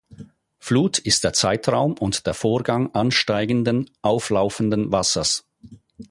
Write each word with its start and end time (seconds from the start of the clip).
Flut 0.57 0.97
ist 0.97 1.23
der 1.23 1.33
Zeitraum 1.33 1.93
und 1.99 2.25
der 2.25 2.33
Vorgang 2.33 2.91
ansteigenden, 2.95 3.91
„auflaufenden“ 4.01 4.91
Wassers. 4.91 5.45